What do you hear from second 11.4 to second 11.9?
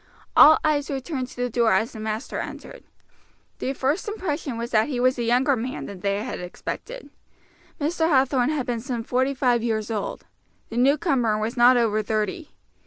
not